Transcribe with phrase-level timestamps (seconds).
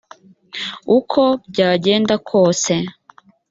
[0.97, 1.21] uko
[1.51, 2.73] byagenda kose